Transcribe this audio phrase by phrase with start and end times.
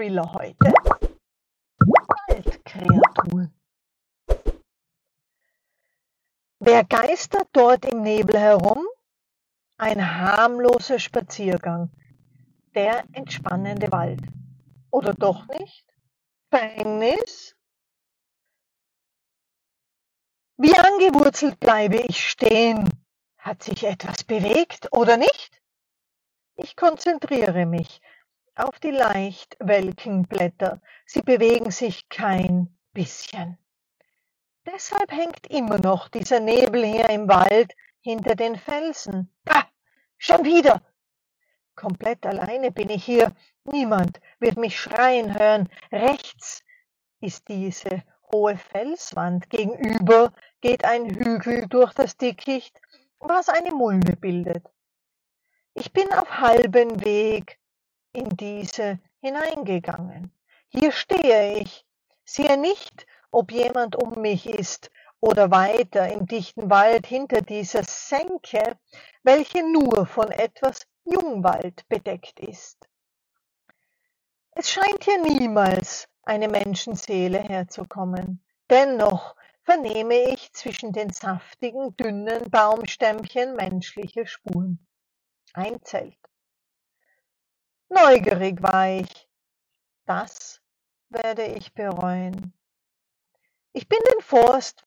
[0.00, 0.72] Spoiler heute.
[2.26, 3.54] Waldkreaturen.
[6.58, 8.86] Wer geistert dort im Nebel herum?
[9.76, 11.90] Ein harmloser Spaziergang.
[12.74, 14.22] Der entspannende Wald.
[14.90, 15.84] Oder doch nicht?
[16.48, 17.54] Verhängnis?
[20.56, 22.88] Wie angewurzelt bleibe ich stehen.
[23.36, 25.60] Hat sich etwas bewegt oder nicht?
[26.56, 28.00] Ich konzentriere mich
[28.60, 30.80] auf die leicht welken Blätter.
[31.06, 33.58] Sie bewegen sich kein bisschen.
[34.66, 39.32] Deshalb hängt immer noch dieser Nebel hier im Wald hinter den Felsen.
[39.48, 39.64] Ah,
[40.18, 40.82] schon wieder!
[41.74, 43.32] Komplett alleine bin ich hier.
[43.64, 45.68] Niemand wird mich schreien hören.
[45.90, 46.62] Rechts
[47.20, 49.48] ist diese hohe Felswand.
[49.48, 52.78] Gegenüber geht ein Hügel durch das Dickicht,
[53.18, 54.66] was eine Mulde bildet.
[55.74, 57.59] Ich bin auf halbem Weg
[58.12, 60.32] in diese hineingegangen.
[60.68, 61.84] Hier stehe ich,
[62.24, 68.78] sehe nicht, ob jemand um mich ist oder weiter im dichten Wald hinter dieser Senke,
[69.22, 72.88] welche nur von etwas Jungwald bedeckt ist.
[74.52, 78.44] Es scheint hier niemals eine Menschenseele herzukommen.
[78.68, 84.86] Dennoch vernehme ich zwischen den saftigen, dünnen Baumstämmchen menschliche Spuren.
[85.52, 86.16] Ein Zelt.
[87.92, 89.28] Neugierig war ich.
[90.06, 90.60] Das
[91.08, 92.52] werde ich bereuen.
[93.72, 94.78] Ich bin den Forst